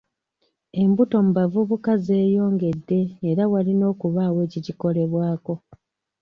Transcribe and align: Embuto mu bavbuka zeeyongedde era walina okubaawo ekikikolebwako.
Embuto 0.81 1.15
mu 1.25 1.31
bavbuka 1.37 1.91
zeeyongedde 2.05 2.99
era 3.29 3.43
walina 3.51 3.85
okubaawo 3.93 4.39
ekikikolebwako. 4.47 5.53